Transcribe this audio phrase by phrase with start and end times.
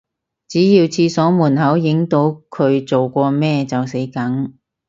[0.47, 4.57] 只要廁所門口影到佢做過咩就死梗